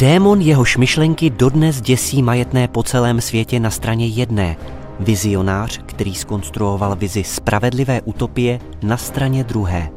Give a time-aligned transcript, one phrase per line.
[0.00, 4.56] Démon jehož myšlenky dodnes děsí majetné po celém světě na straně jedné.
[5.00, 9.90] Vizionář, který skonstruoval vizi spravedlivé utopie na straně druhé.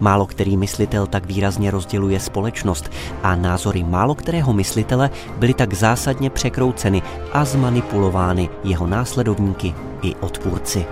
[0.00, 2.90] Málo který myslitel tak výrazně rozděluje společnost
[3.22, 7.02] a názory málo kterého myslitele byly tak zásadně překrouceny
[7.32, 10.86] a zmanipulovány jeho následovníky i odpůrci.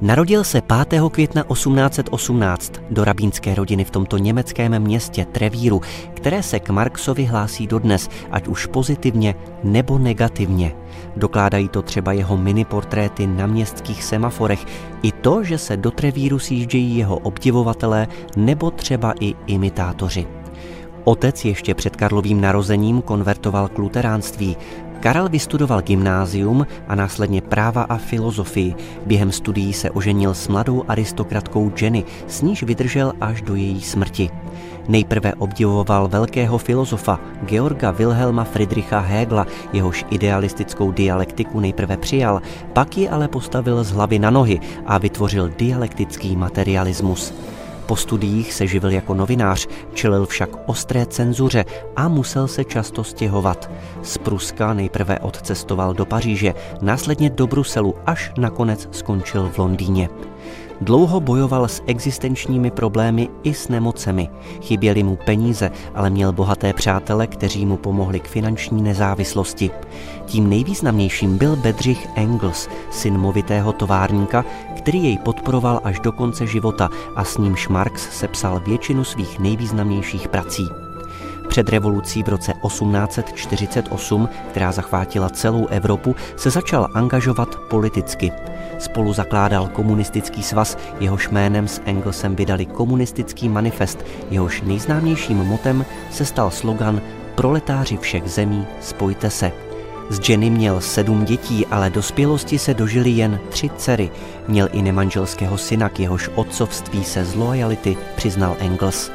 [0.00, 1.00] Narodil se 5.
[1.10, 5.80] května 1818 do rabínské rodiny v tomto německém městě Trevíru,
[6.14, 10.72] které se k Marxovi hlásí dodnes, ať už pozitivně nebo negativně.
[11.16, 14.64] Dokládají to třeba jeho miniportréty na městských semaforech,
[15.02, 20.26] i to, že se do Trevíru sjíždějí jeho obdivovatelé nebo třeba i imitátoři.
[21.04, 24.56] Otec ještě před Karlovým narozením konvertoval k luteránství.
[25.00, 28.74] Karel vystudoval gymnázium a následně práva a filozofii.
[29.06, 34.30] Během studií se oženil s mladou aristokratkou Jenny, s níž vydržel až do její smrti.
[34.88, 43.08] Nejprve obdivoval velkého filozofa Georga Wilhelma Friedricha Hegla, jehož idealistickou dialektiku nejprve přijal, pak ji
[43.08, 47.34] ale postavil z hlavy na nohy a vytvořil dialektický materialismus.
[47.88, 51.64] Po studiích se živil jako novinář, čelil však ostré cenzuře
[51.96, 53.70] a musel se často stěhovat.
[54.02, 60.08] Z Pruska nejprve odcestoval do Paříže, následně do Bruselu, až nakonec skončil v Londýně.
[60.80, 64.28] Dlouho bojoval s existenčními problémy i s nemocemi.
[64.62, 69.70] Chyběly mu peníze, ale měl bohaté přátele, kteří mu pomohli k finanční nezávislosti.
[70.26, 74.44] Tím nejvýznamnějším byl Bedřich Engels, syn movitého továrníka,
[74.76, 80.28] který jej podporoval až do konce života a s nímž Marx sepsal většinu svých nejvýznamnějších
[80.28, 80.68] prací.
[81.48, 88.32] Před revolucí v roce 1848, která zachvátila celou Evropu, se začal angažovat politicky.
[88.78, 96.24] Spolu zakládal komunistický svaz, jehož jménem s Engelsem vydali komunistický manifest, jehož nejznámějším motem se
[96.24, 97.00] stal slogan
[97.34, 99.52] Proletáři všech zemí, spojte se.
[100.10, 104.10] Z Jenny měl sedm dětí, ale dospělosti se dožili jen tři dcery.
[104.48, 109.10] Měl i nemanželského syna, k jehož otcovství se z lojality přiznal Engels.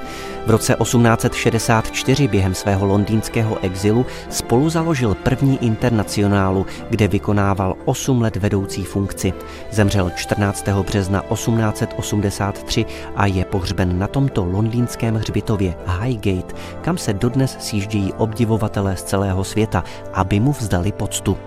[0.46, 8.36] V roce 1864 během svého londýnského exilu spolu založil první internacionálu, kde vykonával 8 let
[8.36, 9.34] vedoucí funkci.
[9.72, 10.68] Zemřel 14.
[10.68, 18.96] března 1883 a je pohřben na tomto londýnském hřbitově Highgate, kam se dodnes sjíždějí obdivovatelé
[18.98, 19.84] z celého světa,
[20.14, 21.38] aby mu vzdali poctu.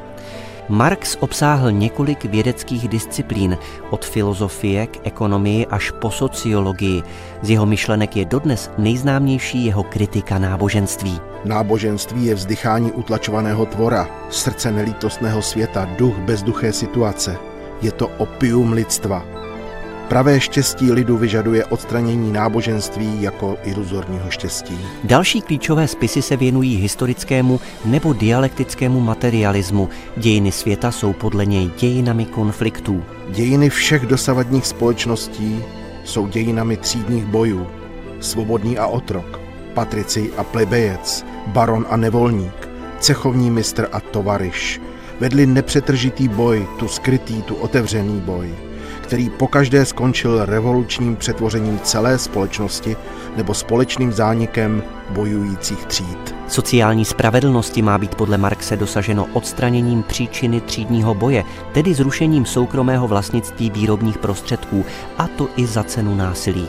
[0.68, 3.58] Marx obsáhl několik vědeckých disciplín,
[3.90, 7.02] od filozofie k ekonomii až po sociologii.
[7.42, 11.20] Z jeho myšlenek je dodnes nejznámější jeho kritika náboženství.
[11.44, 17.36] Náboženství je vzdychání utlačovaného tvora, srdce nelítostného světa, duch bezduché situace.
[17.82, 19.24] Je to opium lidstva,
[20.08, 24.78] Pravé štěstí lidu vyžaduje odstranění náboženství jako iluzorního štěstí.
[25.04, 29.88] Další klíčové spisy se věnují historickému nebo dialektickému materialismu.
[30.16, 33.02] Dějiny světa jsou podle něj dějinami konfliktů.
[33.30, 35.64] Dějiny všech dosavadních společností
[36.04, 37.66] jsou dějinami třídních bojů.
[38.20, 39.40] Svobodný a otrok,
[39.74, 42.68] patrici a plebejec, baron a nevolník,
[43.00, 44.80] cechovní mistr a tovariš
[45.20, 48.65] vedli nepřetržitý boj, tu skrytý, tu otevřený boj
[49.06, 52.96] který pokaždé skončil revolučním přetvořením celé společnosti
[53.36, 56.34] nebo společným zánikem bojujících tříd.
[56.48, 63.70] Sociální spravedlnosti má být podle Marxe dosaženo odstraněním příčiny třídního boje, tedy zrušením soukromého vlastnictví
[63.70, 64.84] výrobních prostředků,
[65.18, 66.68] a to i za cenu násilí.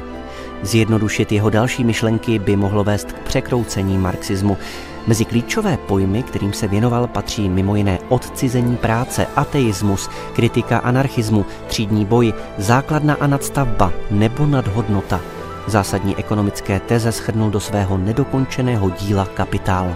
[0.61, 4.57] Zjednodušit jeho další myšlenky by mohlo vést k překroucení marxismu.
[5.07, 12.05] Mezi klíčové pojmy, kterým se věnoval, patří mimo jiné odcizení práce, ateismus, kritika anarchismu, třídní
[12.05, 15.21] boj, základna a nadstavba nebo nadhodnota.
[15.67, 19.95] Zásadní ekonomické teze schrnul do svého nedokončeného díla Kapitál.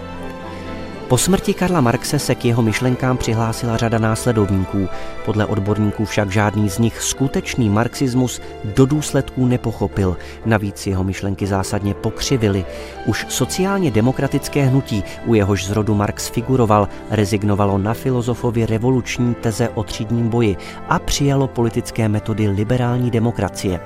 [1.12, 4.88] Po smrti Karla Marxe se k jeho myšlenkám přihlásila řada následovníků.
[5.26, 8.42] Podle odborníků však žádný z nich skutečný marxismus
[8.76, 10.18] do důsledků nepochopil.
[10.46, 12.66] Navíc jeho myšlenky zásadně pokřivily.
[13.06, 19.84] Už sociálně demokratické hnutí, u jehož zrodu Marx figuroval, rezignovalo na filozofově revoluční teze o
[19.84, 20.58] třídním boji
[20.90, 23.80] a přijalo politické metody liberální demokracie.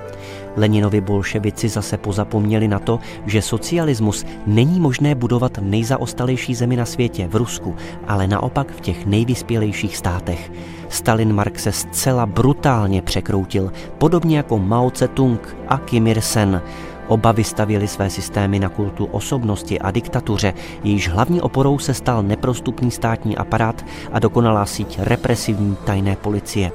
[0.58, 6.86] Leninovi bolševici zase pozapomněli na to, že socialismus není možné budovat v nejzaostalejší zemi na
[6.86, 7.76] světě, v Rusku,
[8.08, 10.52] ale naopak v těch nejvyspělejších státech.
[10.90, 16.62] Stalin Marxe zcela brutálně překroutil, podobně jako Mao Tse-tung a Kim Il-sen.
[17.08, 20.54] Oba vystavili své systémy na kultu osobnosti a diktatuře,
[20.84, 26.72] jejíž hlavní oporou se stal neprostupný státní aparát a dokonalá síť represivní tajné policie.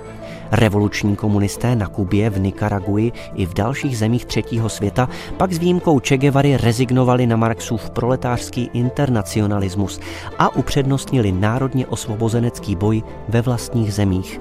[0.52, 6.00] Revoluční komunisté na Kubě, v Nikaraguji i v dalších zemích třetího světa pak s výjimkou
[6.00, 10.00] Che Guevary rezignovali na Marxův proletářský internacionalismus
[10.38, 14.41] a upřednostnili národně osvobozenecký boj ve vlastních zemích.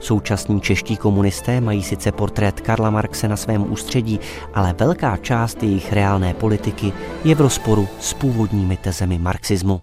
[0.00, 4.20] Současní čeští komunisté mají sice portrét Karla Marxe na svém ústředí,
[4.54, 6.92] ale velká část jejich reálné politiky
[7.24, 9.80] je v rozporu s původními tezemi marxismu.